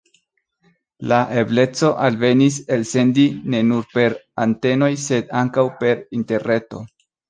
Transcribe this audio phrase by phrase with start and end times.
[1.11, 6.87] La ebleco alvenis elsendi ne nur per antenoj, sed ankaŭ per Interreto.